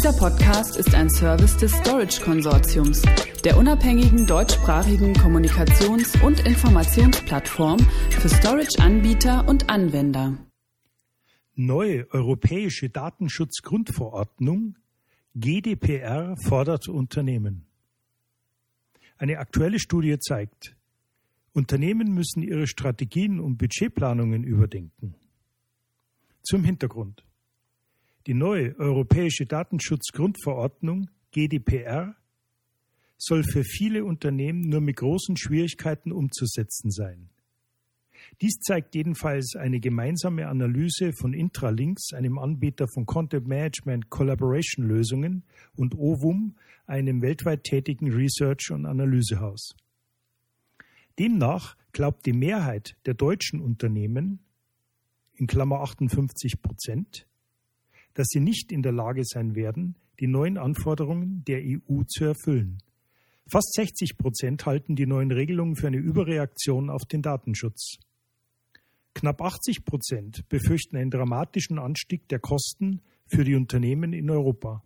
[0.00, 3.02] Dieser Podcast ist ein Service des Storage Konsortiums,
[3.44, 10.38] der unabhängigen deutschsprachigen Kommunikations- und Informationsplattform für Storage-Anbieter und Anwender.
[11.54, 14.78] Neue europäische Datenschutzgrundverordnung
[15.34, 17.66] GDPR fordert Unternehmen.
[19.18, 20.76] Eine aktuelle Studie zeigt,
[21.52, 25.14] Unternehmen müssen ihre Strategien und Budgetplanungen überdenken.
[26.42, 27.22] Zum Hintergrund.
[28.26, 32.16] Die neue Europäische Datenschutzgrundverordnung GDPR
[33.16, 37.30] soll für viele Unternehmen nur mit großen Schwierigkeiten umzusetzen sein.
[38.42, 45.44] Dies zeigt jedenfalls eine gemeinsame Analyse von Intralinks, einem Anbieter von Content Management Collaboration Lösungen,
[45.74, 49.74] und Ovum, einem weltweit tätigen Research- und Analysehaus.
[51.18, 54.40] Demnach glaubt die Mehrheit der deutschen Unternehmen,
[55.34, 57.26] in Klammer 58 Prozent,
[58.14, 62.78] dass sie nicht in der Lage sein werden, die neuen Anforderungen der EU zu erfüllen.
[63.50, 67.96] Fast 60 Prozent halten die neuen Regelungen für eine Überreaktion auf den Datenschutz.
[69.14, 74.84] Knapp 80 Prozent befürchten einen dramatischen Anstieg der Kosten für die Unternehmen in Europa.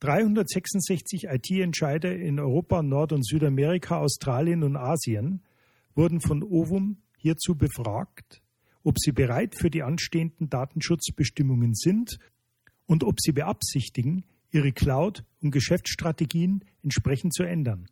[0.00, 5.42] 366 IT-Entscheider in Europa, Nord- und Südamerika, Australien und Asien
[5.94, 8.40] wurden von Ovum hierzu befragt,
[8.82, 12.18] ob sie bereit für die anstehenden Datenschutzbestimmungen sind
[12.86, 17.88] und ob sie beabsichtigen, ihre Cloud- und Geschäftsstrategien entsprechend zu ändern.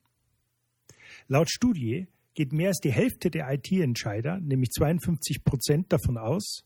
[1.29, 6.65] Laut Studie geht mehr als die Hälfte der IT-Entscheider, nämlich 52 Prozent, davon aus,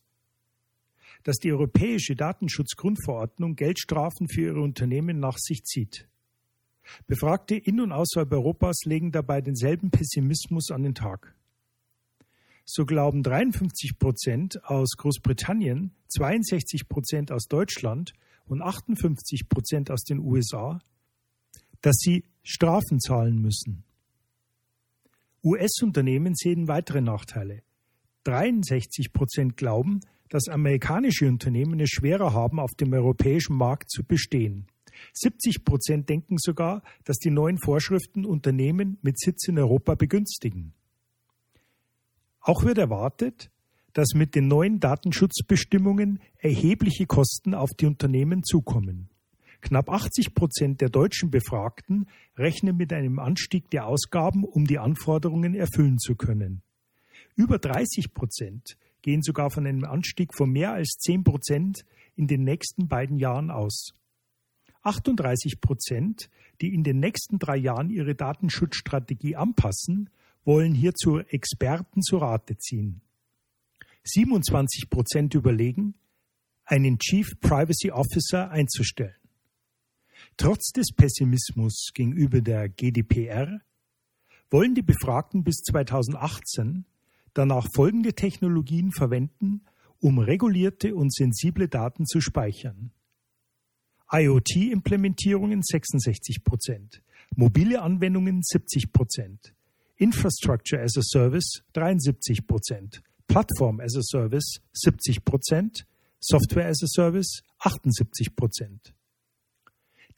[1.25, 6.09] dass die europäische Datenschutzgrundverordnung Geldstrafen für ihre Unternehmen nach sich zieht.
[7.07, 11.34] Befragte in und außerhalb Europas legen dabei denselben Pessimismus an den Tag.
[12.65, 18.13] So glauben 53 Prozent aus Großbritannien, 62 Prozent aus Deutschland
[18.47, 20.81] und 58 Prozent aus den USA,
[21.81, 23.85] dass sie Strafen zahlen müssen.
[25.45, 27.63] US-Unternehmen sehen weitere Nachteile.
[28.25, 34.67] 63 Prozent glauben, dass amerikanische Unternehmen es schwerer haben, auf dem europäischen Markt zu bestehen.
[35.15, 40.75] 70 Prozent denken sogar, dass die neuen Vorschriften Unternehmen mit Sitz in Europa begünstigen.
[42.42, 43.51] Auch wird erwartet,
[43.92, 49.08] dass mit den neuen Datenschutzbestimmungen erhebliche Kosten auf die Unternehmen zukommen.
[49.61, 55.55] Knapp 80 Prozent der deutschen Befragten rechnen mit einem Anstieg der Ausgaben, um die Anforderungen
[55.55, 56.63] erfüllen zu können.
[57.36, 61.85] Über 30 Prozent gehen sogar von einem Anstieg von mehr als 10 Prozent
[62.17, 63.95] in den nächsten beiden Jahren aus.
[64.83, 66.29] 38 Prozent,
[66.61, 70.11] die in den nächsten drei Jahren ihre Datenschutzstrategie anpassen,
[70.45, 73.01] wollen hierzu Experten zu Rate ziehen.
[74.05, 75.95] 27 Prozent überlegen,
[76.64, 79.14] einen Chief Privacy Officer einzustellen.
[80.36, 83.61] Trotz des Pessimismus gegenüber der GDPR
[84.51, 86.85] wollen die Befragten bis 2018
[87.35, 89.63] danach folgende Technologien verwenden,
[90.01, 92.91] um regulierte und sensible Daten zu speichern.
[94.11, 97.03] IoT-Implementierungen 66 Prozent,
[97.35, 99.55] mobile Anwendungen 70 Prozent,
[100.02, 105.85] Infrastructure as a Service 73 Prozent, Plattform as a Service 70 Prozent,
[106.18, 108.92] Software as a Service 78 Prozent.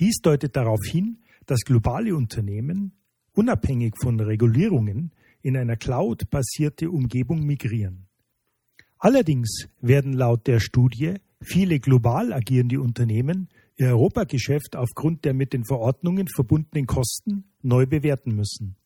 [0.01, 2.93] Dies deutet darauf hin, dass globale Unternehmen
[3.35, 5.13] unabhängig von Regulierungen
[5.43, 8.07] in einer Cloud-basierte Umgebung migrieren.
[8.97, 15.67] Allerdings werden laut der Studie viele global agierende Unternehmen ihr Europageschäft aufgrund der mit den
[15.67, 18.77] Verordnungen verbundenen Kosten neu bewerten müssen.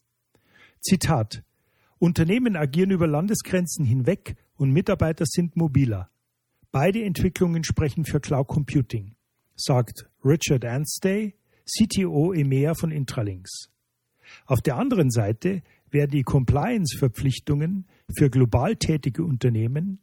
[0.81, 1.43] Zitat
[1.99, 6.11] Unternehmen agieren über Landesgrenzen hinweg und Mitarbeiter sind mobiler.
[6.71, 9.17] Beide Entwicklungen sprechen für Cloud Computing,
[9.57, 11.35] sagt Richard Anstey,
[11.65, 13.71] CTO EMEA von Intralinks.
[14.47, 17.87] Auf der anderen Seite werden die Compliance-Verpflichtungen
[18.17, 20.01] für global tätige Unternehmen,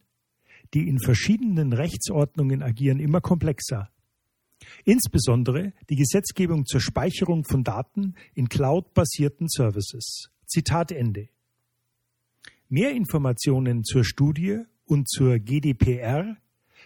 [0.74, 3.90] die in verschiedenen Rechtsordnungen agieren, immer komplexer.
[4.84, 10.30] Insbesondere die Gesetzgebung zur Speicherung von Daten in cloud-basierten Services.
[10.46, 11.28] Zitat Ende.
[12.68, 16.36] Mehr Informationen zur Studie und zur GDPR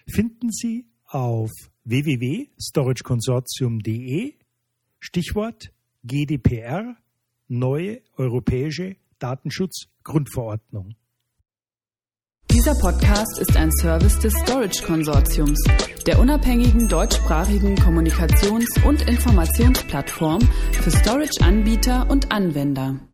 [0.07, 1.51] finden Sie auf
[1.85, 4.35] www.storageconsortium.de
[4.99, 5.73] Stichwort
[6.05, 6.97] GDPR
[7.49, 10.95] neue europäische Datenschutzgrundverordnung.
[12.51, 15.59] Dieser Podcast ist ein Service des Storage Konsortiums,
[16.07, 20.43] der unabhängigen deutschsprachigen Kommunikations- und Informationsplattform
[20.73, 23.10] für Storage-Anbieter und Anwender.